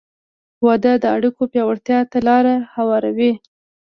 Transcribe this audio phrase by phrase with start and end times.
[0.65, 3.31] •واده د اړیکو پیاوړتیا ته لار هواروي.